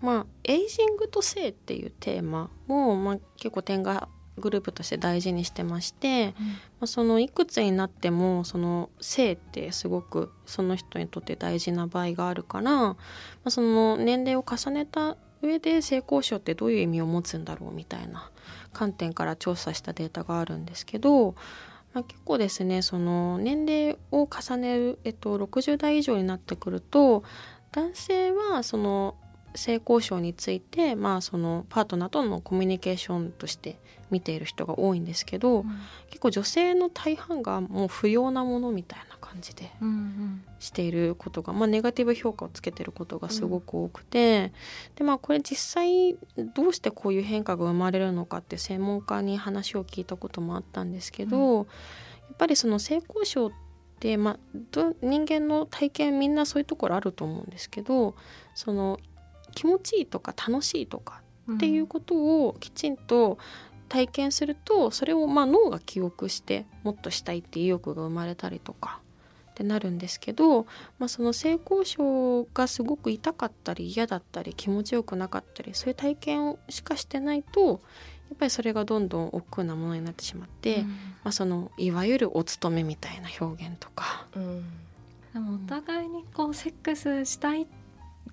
[0.00, 4.08] まあ、エイジングと性っていうテーマも、まあ、結構点が
[4.40, 12.96] グループとして大事にしてまして、うん、まあ、そのいくつになってもその性ってすごくその人にとって大事な場合があるから、ま
[13.44, 18.30] あ、その年齢を重ねた上で性交渉ってどういう意味を持つんだろうみたいな
[18.72, 21.34] 観点から調査したデータがあるんですけど、
[21.94, 27.24] まあ、結構ですねその年齢を重ねる、えっと、60代以上になってくると
[27.72, 29.16] 男性はその
[29.54, 35.70] 性交渉について、まあ、そのパートナーとのコミュニケーションとして見ている人が多いんですけど、うん、
[36.08, 39.70] 結構女性の大半がもう不要なものみたいな感じで
[40.58, 44.52] していることが、まあ、ネガティブ評価をつけてることがすごく多くて、
[44.90, 46.16] うん、でまあこれ実際
[46.54, 53.50] どうしてこういう変化が生まれるのかって専門家に話を聞いたこともあったんですけど、うん、やっぱりその性交渉っ
[54.00, 54.38] てまあ、
[55.02, 58.14] 人間の体験みんなそういうところあると思うんですけど
[58.54, 58.98] その
[59.54, 61.20] 気持ちいいとか楽しいとか
[61.54, 63.38] っていうことをきちんと
[63.90, 69.00] 体験するとそれをまあ脳が記憶してもっとしたいっていう意欲が生まれたりとか
[69.50, 70.64] ってなるんですけど、
[70.98, 77.80] まあ、その性交渉がすごく痛かったり嫌だったり気持ちよくなかったりそういう体験しかしてないと
[78.30, 84.28] やっぱりそれがどんどん億劫なものになってしまって、うん、まあ、そのいわゆるお勤めみたいな表現とか。
[84.36, 84.64] うん、
[85.34, 87.66] でもお互いにこうセックスしたいっ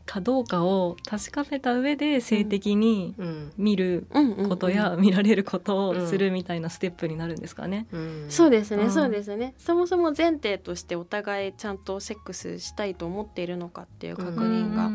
[0.08, 3.14] かどうかを確かめた上で性的に
[3.58, 4.08] 見る
[4.50, 7.86] ことや見られることをするみたいなステップになるんですかね。
[8.30, 9.54] そうですね、そうですね。
[9.58, 14.90] そもそも前提としてお互いちゃんとセックスしたいと思っているのかっていう確認が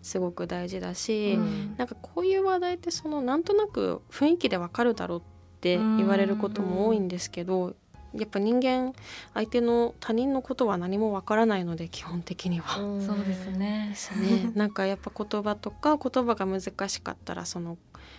[0.00, 5.22] すごく大事だし、うん、なんかこういう話題ってそのなんとなく雰囲気でわかるだろうっ
[5.60, 7.74] て言われることも多いんですけど、
[8.14, 8.94] やっぱ人間
[9.34, 12.76] 相手の他人のことは何もわからないので基本的には。
[12.76, 13.88] そうですね。
[13.90, 14.52] ですね。
[14.54, 17.78] なんかやっぱ言葉とか言葉が難しかったらその、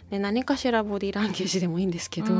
[0.10, 2.34] ね、何かしらボディーランゲージでもいいんですけど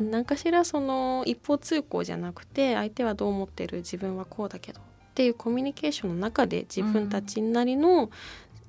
[0.00, 8.10] 何かしらその一方通行じゃなくて相手はどう思ってる自分はこうだけどっていうコミュニケーションの中で自分たちなりの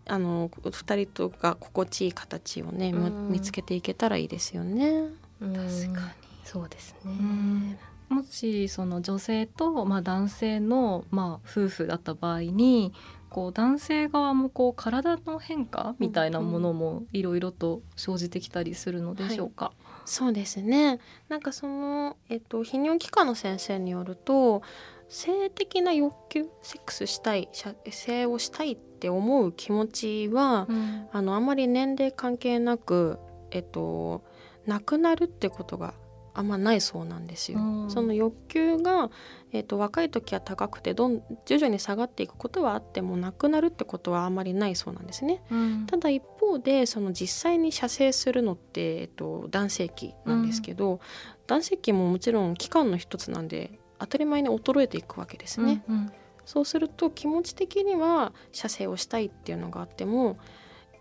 [0.07, 5.03] あの2人とが心地いい形をね見つけていけたらいいですよね。
[5.39, 7.77] 確かにそうですね。
[8.09, 12.91] もしその女性と、まあ、男性の、まあ、夫婦だった場合に
[13.29, 19.65] こう男性側もこう体の変化みたいなものもいろいろと生じてきたりするのでしょうか？
[19.65, 20.99] はい、そうですね。
[21.27, 24.63] なんかその、えっと、泌尿器科の先生によると
[25.09, 27.49] 性的な欲求セックスしたい
[27.91, 33.19] 性をしたいって思う気持ちは、うん、あのあまり年齢関係なく、
[33.51, 34.23] えっと、
[34.65, 35.93] なくなるってことが
[36.39, 37.60] あんまないそうなんですよ。
[37.89, 39.12] その欲求が、
[39.52, 45.43] えーと、若い時は高くてどん徐々に下がっていくことはあってもなくなるってことはあんまりないそうなんですね。
[45.52, 50.99] うん、ただ一方でその実際に射精するのって、えーと、男性器なんですけど、うん、
[51.45, 55.84] 男性器ももちろん器官の一つなんで当たり前に衰えていくわけですね。
[55.89, 56.12] うんうん、
[56.45, 60.38] そうすると気持ち的には射精をしたいっていうのがあっても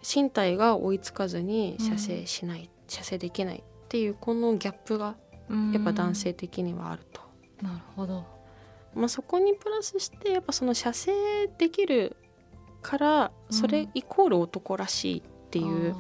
[0.03, 5.17] 身体が追いつかずに射精しない、うん、射精できないっていうこのギャップが
[5.73, 7.21] やっぱ男性的にはあると。
[7.63, 8.25] なるほど、
[8.95, 11.13] まあ、そこにプラスしてやっぱその射精
[11.59, 12.17] できる
[12.83, 15.95] からそれイコール男らしいっていう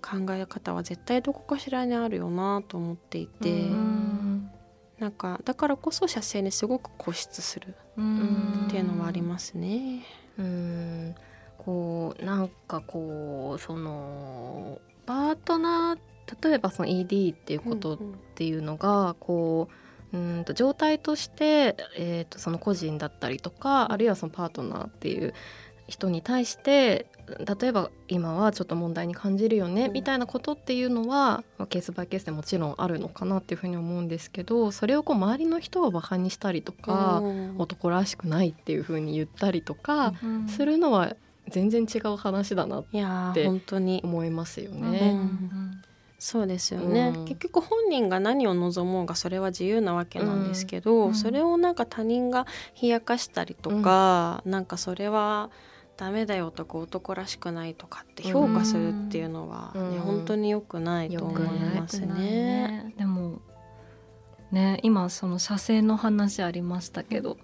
[0.00, 3.50] 考え方は絶対どこかしらにあるよなと思っていて。
[3.50, 4.50] ん。
[4.98, 10.04] なんかだからこそ射精にすごく固執するっていうのはありますね。
[10.38, 11.14] うん。
[11.58, 15.98] こうなんかこうそのパートナー
[16.42, 17.98] 例えばその ED っていうことっ
[18.34, 19.68] ていうのが、うん、こ
[20.12, 25.34] ううんと状態として、えー、とその個人だったりとかあるいはそのパートナーっていう
[25.86, 27.06] 人に対して
[27.58, 37.22] 例えば今はちょっと問題に感じるよね、みたいなことっていうのは、まあ、ケースバイケースでもちろんあるのかなっていうふうに思うんですけどそれをこう周りの人をバカにしたりとか、
[37.58, 40.12] 男らしくないっていうふうに言ったりとか
[40.48, 41.16] するのは
[41.48, 42.84] 全然違う話だなっ
[43.34, 43.46] て
[44.02, 45.18] 思いますよね。
[46.18, 52.46] そうですよね、うん、結局本人が何を望もうがそれは自由なわけなんですけど、うん、それをなんか他人が
[52.80, 55.50] 冷やかしたりとか、うん、なんかそれは
[55.96, 62.06] ダメだよとか男らしくないとかって評価するっていうのはね、うん、本当に良くないと思いますね。
[62.06, 63.40] ねでも
[64.50, 67.36] ね今その射精の話ありましたけど、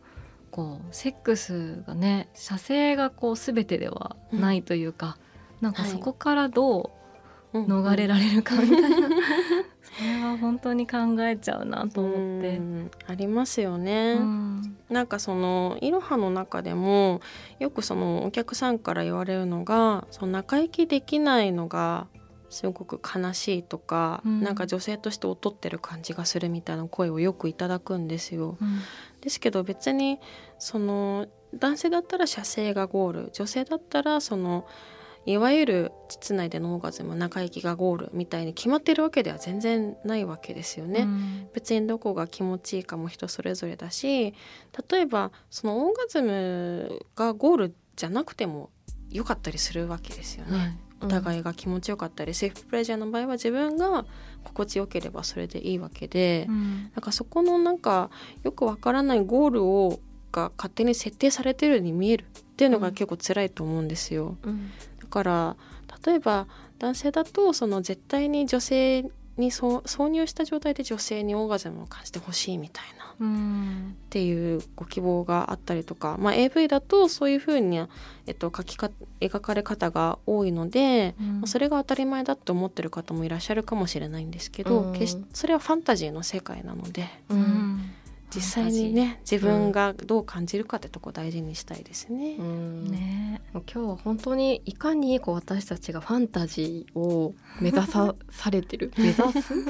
[0.51, 5.17] こうセックスがね射精がこう全てではないというか、
[5.61, 7.00] うん、なんかそこからどう
[7.53, 9.11] 逃れられるかみたいな、うんうん、
[9.83, 12.61] それは本当に考えちゃうなと思って。
[13.07, 14.19] ありますよね。
[14.21, 17.21] うん、なんかそのいろはの中でも
[17.59, 22.07] よくそのお客さんから言われるのがその仲良きできないのが
[22.51, 28.59] すごく悲しいとか、うん、なんか女性として劣ってる感じがするみたいな声をよくいただくんですよ。
[28.61, 28.81] うん、
[29.21, 30.19] ですけど別に
[30.59, 34.67] その男性だったら射精がゴール女性だったらその
[35.27, 41.03] いわゆる膣内でのオーガズム中行きがゴールみたいに決まってるわけでは全然ないわけですよね。
[41.03, 44.35] うん、別にどこが気持ちいいかも人それぞれだし
[44.91, 48.71] 例えばそのオーガズムがゴールじゃなくても
[49.11, 50.59] 良かったりするわけですよね。
[50.59, 54.05] はいお互いが気持ちよかったり、セーフプレジャーの場合は自分が
[54.45, 58.11] 心地よければそれでいいわけで、うん、なんかそこのなんか
[58.43, 60.01] よくわからないゴールを
[60.33, 64.37] が勝手に設定されてるように見えるっていうのが結構辛いと思うんですよ。
[64.43, 64.73] うん、だ
[65.11, 65.57] から
[66.07, 66.47] 例えば
[66.79, 69.03] 男性だとその絶対に女性
[69.37, 73.01] に挿入した状態で女性にオーガズムを感じてほしいみたいな。
[73.21, 73.23] っ
[74.09, 77.79] ていうご希望があったりとか、まあ、AV だとそういうふうに、
[78.27, 87.93] えっと、書きか描かれ方が多いので、うん、それが当たり前だって思ってる方もいらっしゃるかもしれないんですけど、うん、決しそれはファンタジーの世界なので、うん、
[88.35, 92.37] 実際にね自分がどう感じるかってとこ大事にしたいですね。
[92.39, 93.43] うん、ね。
[93.53, 99.15] 今日は本当にいかにこう私たちがファンタジーを目指さされてる目指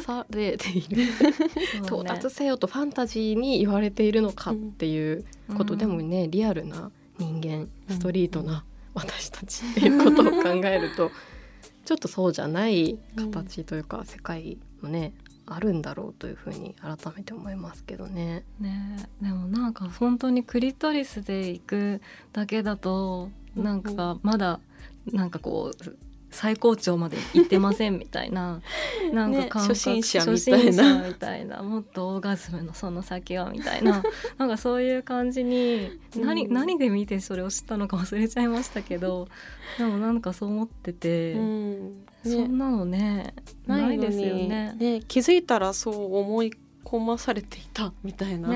[0.02, 1.04] されている
[1.84, 5.24] 到達せよとファンタジーに言われているのかっていう
[5.56, 11.10] ことでもね、リアルな人間ストリートな私たちっていうことを考えると、
[11.84, 15.12] ちょっとそうじゃない形というか、世界のね
[15.52, 18.44] あるんだろうというふうに改めて思いますけどね。
[18.60, 22.00] ねでもなんか本当にクリトリスで行く
[22.32, 24.60] だけだとなんかまだ
[25.06, 25.96] なんかこう
[26.30, 28.60] 最高潮まで行ってませんみたいな
[29.12, 31.08] なんか感覚、ね、初心者みたいな。
[31.08, 34.02] みたいなもっとオーガズムのその先はみたいな。
[34.38, 39.28] なんかそういう感じに何,、何で見てそれを知ったのか忘れちゃいましたけど
[39.78, 42.04] でもなんかそう思ってて、うん。
[42.24, 43.34] ね、そんなのね
[43.66, 44.74] ないですよね。
[44.78, 46.52] ね気づいたらそう思い
[46.84, 48.48] 込まされていたみたいな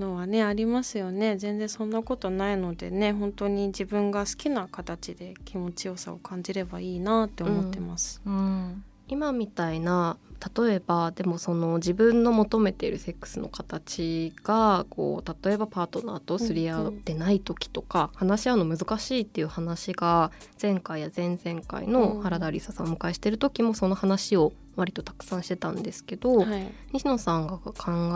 [0.00, 1.36] のはねありますよね。
[1.36, 8.20] 全然そんなことないのでね本当に自分が好きな形で気持ちよさを感じればいいなって思ってます。
[8.24, 8.84] うん、うん。
[9.06, 10.16] 今みたいな
[10.56, 27.72] 例えばでもその自分の求めているセックスの形がこう例えばパートナーとすり合ってない時とか、話し合うの難しいっていう話が前回や前々回の原田理沙さんをお迎えしてる時もその話を割とたくさんしてたんですけど、はい、西野さんが考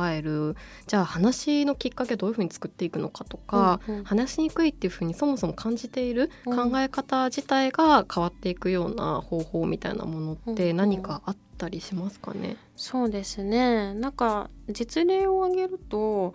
[0.08, 0.56] える
[0.86, 13.94] じゃあ話のきっかけどういうふうに作っていくのかとか、うんうん、話しにくいっていうふうにそもそも感じている考え方自体が変わっていくような方法みたいなものって何かあったりしますかね、そうですね。
[13.94, 16.34] なんか実例を挙げると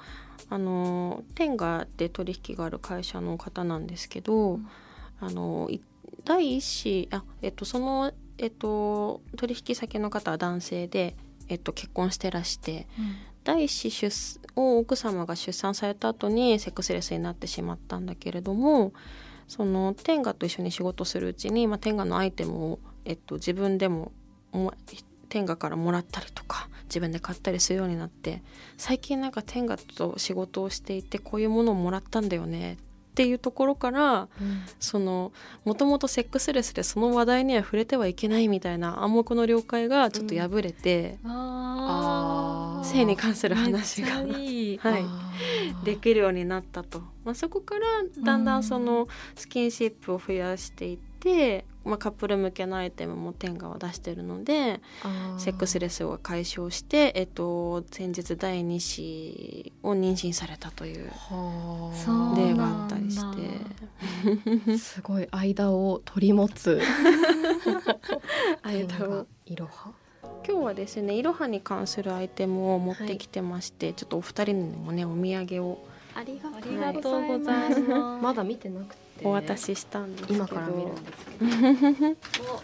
[0.49, 4.67] あの天下で取引がある会社の方なんですけど、うん、
[5.19, 5.69] あの
[6.25, 11.15] 第一子あ、えっと、その、えっと、取引先の方は男性で、
[11.47, 18.93] えっと、結婚してらして、うん、第一子出を奥様が出産された後にセックスレスになってしまったんだけれども
[19.47, 24.11] その天下と一緒に仕事するうちに、まあ、天下のアイテムを、えっと、自分でも
[25.29, 28.41] 天下からもらったりとか自分で買ったりするようになって
[28.77, 32.77] 最近なんか天下と仕事をしていてこういうものをもらったんだよね
[33.19, 35.33] っていうところから、うん、その
[35.65, 44.19] もともとセックスレスでその話題には触れてはいけないみたいな暗黙の了解がちょっと破れて、うん、性に関する話が。
[44.19, 47.85] はい、できるようになったと、まあ、そこから
[48.23, 54.81] だんだんそのスキンシップを増やしていって、まあ、カップル向けのアイテムも天下を出してるので
[55.37, 61.09] セックスレスを解消して、えっと、先日第2子を妊娠されたという
[62.37, 63.79] 例があったりして。
[64.77, 66.81] すごい間を取り持つ。
[68.63, 69.25] 間を。
[69.45, 69.91] いろは
[70.47, 75.85] 今日はですねいろはに関するアイテムを持ってきてまして、はい、ちょっとお二人にもねお土産を。
[76.15, 77.81] ありがとうございます。
[78.21, 80.39] まだ見てなくてお渡ししたんですけど。
[80.39, 82.61] 今から見るんですけど。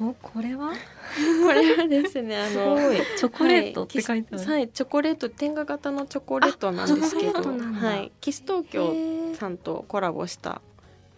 [0.00, 0.72] おこれは？
[1.44, 2.76] これはですねあの
[3.18, 7.42] チョコレートって書いてある、はい、チョコレート天下型のチョコレートなんですけど。
[7.42, 8.94] はいキス東京
[9.34, 10.62] さんとコラボした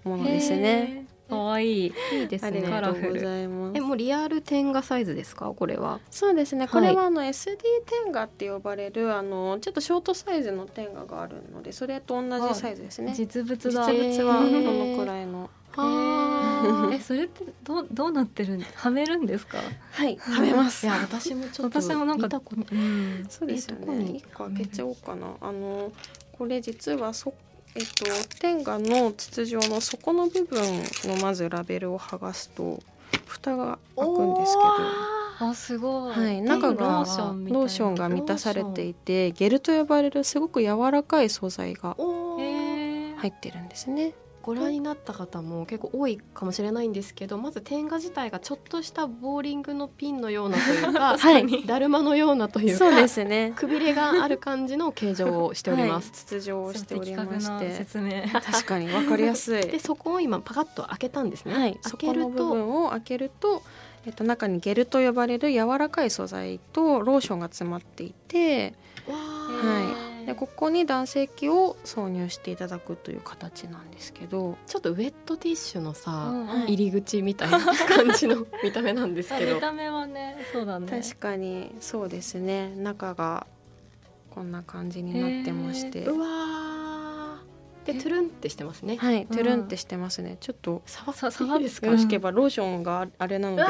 [0.04, 1.92] ものですね可愛い。
[2.12, 2.62] いいですね。
[2.62, 3.22] カラフル。
[3.24, 5.46] えもうリアル天下サイズですか？
[5.54, 6.00] これは。
[6.10, 6.68] そうですね。
[6.68, 7.56] これはあの SD
[8.04, 13.14] 天下って呼ばれるあのちょっとショートサイズの天下があるのでそれと同じサイズですね。
[13.16, 13.86] 実物だ。
[13.90, 15.48] 実物はこのくらいの。
[15.74, 19.56] えそれってどうどうなってるはめるんですか？
[19.92, 20.84] はいはめます。
[20.84, 22.28] いや私もちょっと私もなんか
[22.70, 24.16] うん、そうですよね。
[24.16, 25.28] 一個開けちゃおうかな。
[25.40, 25.90] あの
[26.32, 27.32] これ実はそ
[27.74, 28.04] えっと、
[28.38, 30.60] 天下の筒状の底の部分
[31.04, 32.80] のまずラベルを剥がすと
[33.26, 35.22] 蓋が開くんですけど。
[35.38, 44.12] あすごい、はい、中がローションが満たされていてゲルと呼ばれるすごく柔らかい素材が入ってるんですね。
[44.42, 53.52] ご覧になった方も結構多いかもしれないんですけどまず天下自体がちょっとしたボーリングのピンのようなというか、 はい、だるまのようなというかそうですね。
[53.56, 58.22] くびれがある感じの形状をしております、はい、筒状をしておりまして説明。
[58.32, 59.62] 確かにわかりやすい。
[59.62, 63.62] でそこを今パカッと開けたんですね、はい、開けると部分を開けると
[64.04, 68.74] えっと、中にゲルと呼ばれる柔らかい素材とローションが詰まっていて、
[69.06, 74.56] はい、でここに男性器を挿入していただくという形なんですけど。
[74.66, 79.56] ちょっとウェットティッシュのさ、うん、入り口みたいな感じの 見た目なんですけど。
[79.56, 80.86] 見た目はねそうだね。
[80.88, 82.74] 確かにそうですね。
[82.76, 83.46] 中が
[84.30, 86.04] こんな感じになってまして。
[86.06, 86.62] うわ
[87.84, 88.96] でトゥルンってしてますね。
[88.96, 90.36] はいトゥルンってしてますね。
[90.40, 91.88] ちょっと触触ですか？
[91.88, 93.64] よろしければローションがあれなので。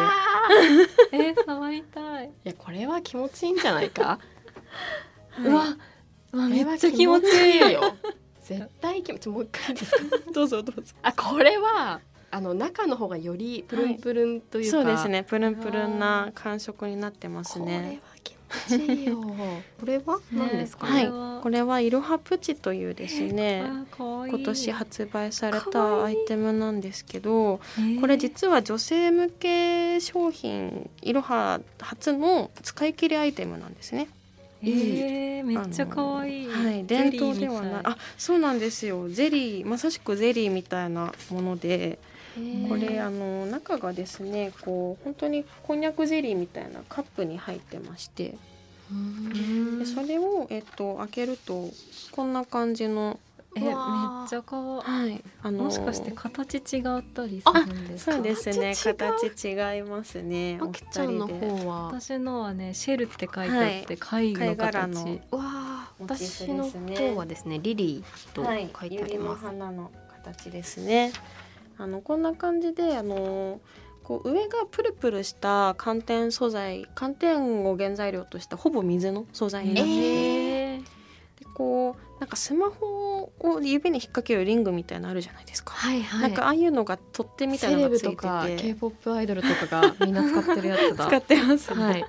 [1.13, 2.27] え触りたい。
[2.27, 4.19] いやこれは気持ちいいんじゃないか、
[5.31, 5.65] はい、うわ
[6.33, 7.95] めっちゃ気持ちいいよ。
[8.43, 9.99] 絶対気持ちもう一回ですか
[10.33, 10.95] どうぞどうぞ。
[11.03, 15.23] あこれはあの中の方がよりプルンプルンというか、はい、そうですね。
[15.23, 18.01] プルンプルンな感触になってますね。
[18.25, 19.21] これは気持ちいいよ。
[19.81, 20.21] これは？
[20.33, 21.81] 何ですか、ね、はい、これは。
[21.81, 23.65] いろはプチというですね
[23.97, 27.61] 今年発売されたアイテムなんですけど
[28.01, 34.09] これ実は女性向け商品いろは初の使い切りアイテムなんですね
[34.63, 36.49] えー、めっちゃ可愛い。
[36.49, 37.81] はい伝統ではない。
[37.85, 39.09] あそうなんですよ。
[39.09, 41.99] ゼリーまさしくゼリーみたいなもので
[42.69, 48.35] これあの中がですねこう本当にこんにゃくゼリーみたいなカップに入ってまして。
[49.79, 51.71] でそれを、えっと、開けると
[52.11, 53.19] こんな感じの
[53.55, 53.73] えめっ
[54.29, 58.13] ちゃ可愛い、はい、あのー、もしかして形違ったりするんですか？
[58.13, 58.75] そうですね。
[58.75, 60.59] 形違いますね。
[60.61, 61.63] お二人で。
[61.67, 65.21] 私のはねシェルって書いてあって、貝の形。
[65.31, 69.93] わ私の方はですねリリーと書いてあります、はい、花の
[70.25, 71.13] 形ですね。
[71.79, 73.61] あのこんな感じであの
[74.03, 80.85] こう上がプルプルした寒天素材寒天を原材料としたほぼ水の素材になってて、えー、で
[81.55, 85.73] こうなんかスマホを指に引っ掛けるリングみたいなのあるじゃないですか。
[85.73, 86.21] はいはい。
[86.23, 88.63] なんかああいうのが取っ手みたいなのがついてて。
[88.63, 91.07] K-POP アイドルとかがみんな使ってるやつだ。
[91.11, 92.05] 使ってます、ね、はい。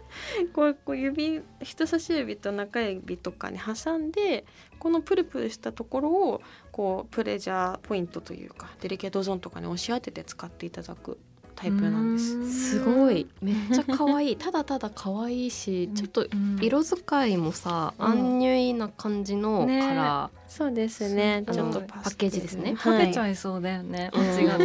[0.53, 4.45] こうこう指人差し指と中指とかに挟んで
[4.77, 6.41] このプルプルしたところを
[6.71, 11.17] こうプレジャーポイントというかデリケートゾーンとかに押し当てて使っていただく
[11.55, 12.71] タイプなんです。
[12.71, 13.27] すごい。
[13.41, 14.35] めっちゃ可愛い。
[14.35, 16.25] ただただ可愛いしちょっと
[16.61, 21.43] 色使いもさ、うん、アンニュイな感じのカラー、ね、そうですね。
[21.51, 22.75] ちょっとパッケージですね。
[22.77, 24.23] 食べちゃいそうだよね、は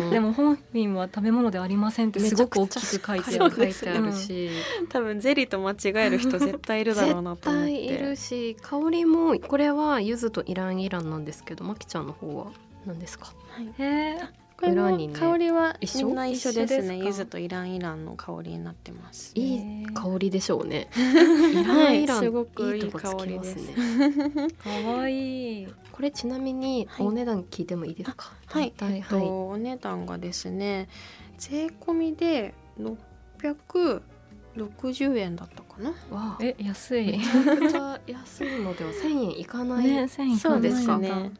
[0.09, 3.55] い、でも本品は食べ物ではありませんってすごく大きく書いてある。
[3.55, 7.72] 書いてあるし、うん、多分ゼリーと間違える人絶対いるだろうなと思って。
[7.72, 12.47] 絶対いるし香りもこれは柚子とイランイランなんですけどまきちゃんの方は
[12.86, 14.18] 何ですか、はい、へえ
[14.61, 16.99] 裏に、ね、香りはみんな一緒ですね。
[16.99, 19.33] 柚子とイランイランの香りになってます。
[19.37, 20.89] いい香りでしょうね。
[20.97, 23.57] イランイラン、すごくいい香りです。
[23.57, 25.69] ね可愛い。
[25.93, 28.33] これちなみにお値段聞いてもいいですか？
[28.47, 30.89] はい、はい、えっと、お値段がですね
[31.39, 35.95] 税込みで660円だったかな。
[36.11, 41.31] わえ安いめちゃくちゃ安いのでは1000円いかない、ね、そうですね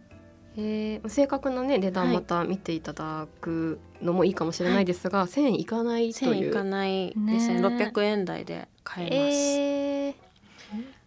[0.57, 6.51] えー、正確なね値段また見ていただくのもいいかもしれないですが、はい、1,000円いかないという。
[6.51, 7.61] いかないですね。
[7.61, 10.15] ね600円台で買えます、えー、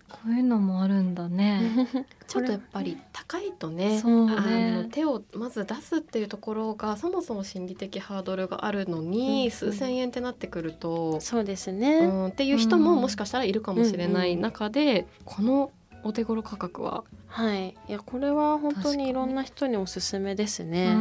[0.10, 1.88] こういうのもあるんだね。
[2.28, 4.02] ちょっとやっぱり高いとねね。
[4.06, 15.72] あの手をまず出すっていうところがそもそも心理的ハードルがあるのに、うん、数千円ってなってくるとそうですね、うん、っていう人ももしかしたらいるかもしれない中で、うんうん、この
[16.04, 17.04] お手頃価格は？
[17.28, 17.70] はい。
[17.70, 20.96] いやこれは本当にいろんな人におすすめですね。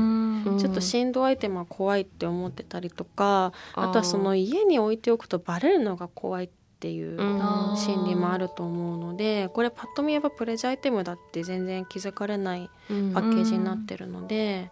[0.59, 14.71] ちょっと振動アイテムは怖いって思ってたりとかあとはその家に置いておくとバレるのが怖いっていう心理もあると思うのでこれパッと見えばプレジャーアイテムだって全然気づかれないパッケージになってるので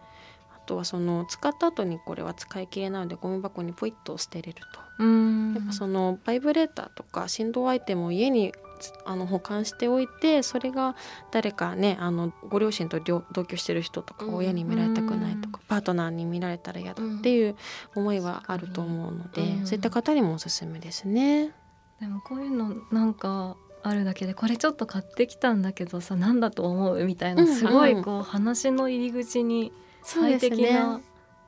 [0.56, 4.80] あとはその使った後にこれは使い切れないのでゴミ箱にポイッと捨てれると。
[5.00, 8.52] やっぱそのバイブレーターとか振動アイテムを家に
[9.04, 10.96] あの保管しておいてそれが
[11.30, 17.56] 誰かねあのご両親と同居してる人とか親に見られたくないとか、パートナーに見られたら嫌だっていう
[17.94, 21.52] 思いはあると思うので、そういった方にもおすすめですね。
[22.00, 29.72] でもこういうのなんかあるだけでこれちょっと買ってきたんだけどさ何だと思うみたいなすごいこう話の入り口に
[30.02, 31.00] 最適な、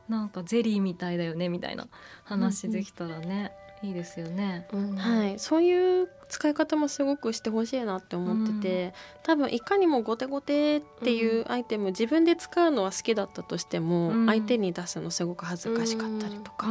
[0.08, 1.86] なんかゼリーみたいだよねみたいな
[2.24, 3.52] 話できたらね、
[3.82, 5.38] いいですよね、うん、はい。
[5.38, 16.68] そういう使い方もすごくしてほしいなって思ってて、うん、多分いかにもゴテゴテっていうアイテム、うん、自分で使うのは好きだったとしても、うん、相手に出すのすごく恥ずかしかったりとか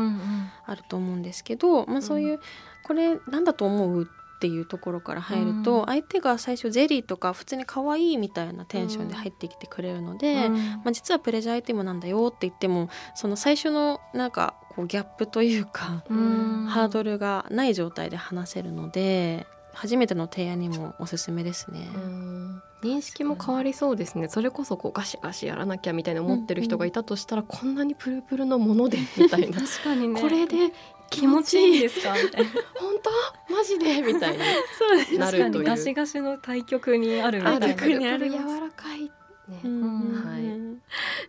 [0.65, 2.39] あると思うんですけど、まあ、そういう、
[2.83, 21.89] これなんだと思うっていうところから入ると、相手が最初ゼリーとか普通に可愛いみたいなテンションで入ってきてくれるので、まあ、実はプレジャーアイテムなんだよって言ってもその最初のなんかこうギャップというか、ハードルがない状態で話せるので初めての提案にもおすすめですね。
[22.81, 24.29] 認識も変わりそうですね。
[24.29, 27.47] それこそこうガシガシやらなきゃみたいな思ってる人がいたとしたら、うん。
[27.49, 29.59] うん、こんなにプルプルのものでみたいな。
[29.59, 30.71] 確かに、ね、これで
[31.09, 32.13] 気持ちいいですか？
[32.13, 32.49] みたいな。
[32.79, 32.93] 本
[33.49, 33.53] 当？
[33.53, 34.01] マジで？
[34.01, 34.37] みたい
[35.11, 35.19] に。
[35.19, 35.63] なるという。
[35.65, 37.67] ガシガシの対極にあるみたいな。
[37.67, 39.11] 柔らかい
[39.49, 40.79] ね、は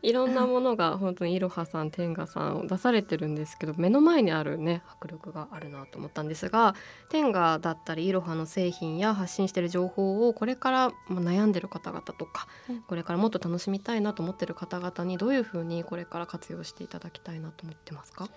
[0.03, 6.75] い、いろんなものが本当にいろはさん天下さんを出されてるんですけど目の前にあるね迫力があるなと思ったんですが
[7.09, 12.47] 天下だったりいろはの製品や発信してる情報をこれから悩んでる方々とか、
[12.87, 18.29] これからもっと楽しみたいなと思ってる方々にどういうふうにこれから活用していただきたいなと思ってますか？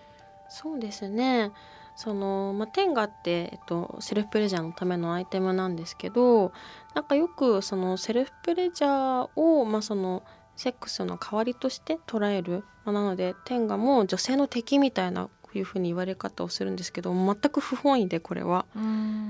[0.50, 1.52] そうですね。
[1.96, 6.52] その、まあ、テンガって、えっと、セルフプレジャーのためのアイテムなんですけど
[6.94, 10.24] なんかよくそのセルフプレジャーを、まあ、その
[10.56, 18.66] セックスの代わりとして捉える、まあ、なのでテンガも女性の敵みたいないうふうに言われ方をするんですけど全く不本意でこれは。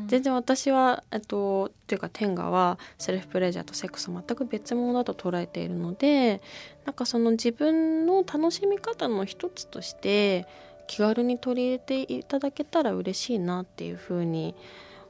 [0.08, 6.42] 全然私はえっとというかテンガはセルフプレジャーとセックス全く別物だと捉えているので
[6.86, 10.46] なんかその自分の楽しみ方の一つとして
[10.88, 14.56] 気軽に取り入れていただけたら嬉しいなっていうふうに思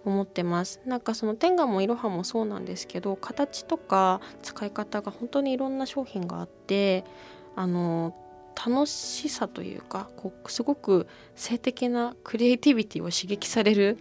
[0.06, 7.04] ってますなんかそのテンガもイロハもそうなんですけど形とか使い方が本当にいろんな商品があって
[7.56, 8.16] あの
[8.56, 13.98] 楽しさというかこうすごく性的なクリエイティビティを刺激される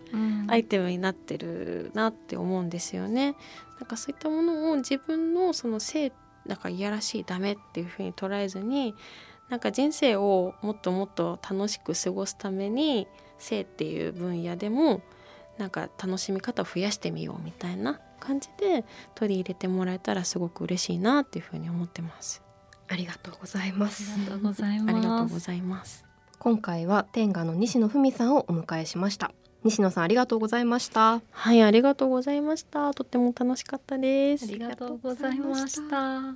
[0.48, 3.34] アイテムになってるなって思うんですよね。
[3.80, 6.12] なんかそういったものを自分のその性
[6.46, 8.94] なんかいやらしいダメっていうふうに捉えずに
[9.48, 13.06] なんか人生をもっともっと楽しく過ごすために
[13.38, 15.02] 性っていう分野でも
[15.62, 18.84] なんか楽しみ方を増やしてみようみたいな感じで
[19.14, 22.42] 取り入れてもらえたらすごく嬉しいなっていうふうに思ってます。
[22.88, 24.12] ありがとうございます。
[24.12, 24.96] ありがとうございます。
[24.96, 26.04] ありがとうございます。
[26.40, 29.30] 今回は天下の西野文さんをお迎えしました。
[29.62, 31.22] 西野さんありがとうございました。
[31.30, 32.92] はいありがとうございました。
[32.92, 34.46] とっても楽しかったです。
[34.46, 36.34] ありがとうございました。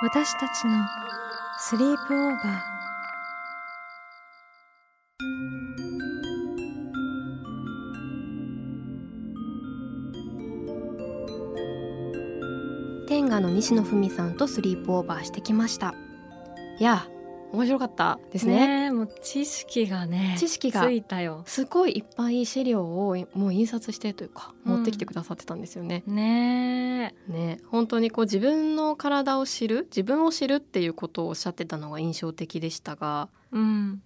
[0.00, 0.86] 私たちの
[1.58, 2.77] スリープオーバー
[13.18, 15.96] 天下の西野文さんとスリープオーバーしてきました。
[16.78, 17.08] いや
[17.52, 18.84] 面白かったですね。
[18.84, 21.42] ねもう知識がね知識がついたよ。
[21.44, 34.00] すごいいっぱい資料をもう印刷してというか持ってきてくださってたんですよね、ねね本当にこう自分の体を知る自分を知るっていうことをおっしゃってたのが印象的でしたがうん。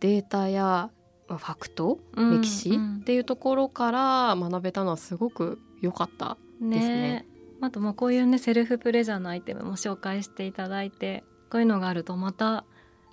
[0.00, 0.90] データや
[1.28, 7.26] まあファクト、うん歴史っていうところから学べたのはすごく良かったですね
[7.60, 12.64] あとまあこういうねセルフプレジャーのアイテムも紹介していただいてこういうのがあるとまた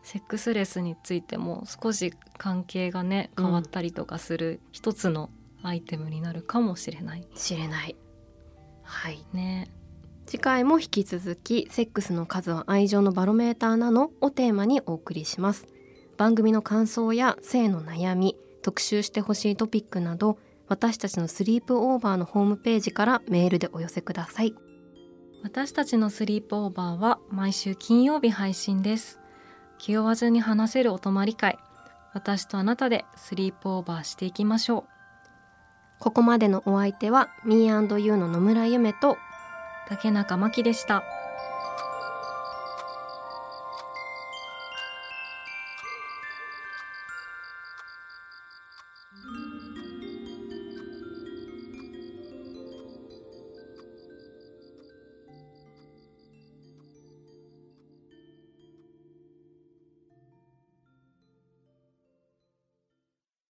[0.03, 5.29] セックスレスについても少し関係がね変わったりとかする一つの
[5.61, 7.25] アイテムになるかもしれない。
[7.35, 7.95] 知れない。
[8.83, 9.25] はい。
[9.31, 9.71] ね。
[10.25, 15.67] 次回も引き続き「セックスの数は愛情のバロメーターなの?」をテーマにお送りします。
[16.17, 20.37] 番組の感想や性の悩み特集してほしいトピックなど
[20.67, 24.53] 私たちのスリープオーバーのホームページからメールでお寄せください。
[25.43, 29.19] 私たちのスリープオーバーは毎週金曜日配信です。
[29.77, 31.57] 気負わずに話せるお泊まり会。
[32.13, 34.85] 私とあなたでスリープオーバーしていきましょ
[35.99, 39.17] ここまでのお相手は Me&You の野村ゆめとう
[39.89, 41.03] 竹中真希でした「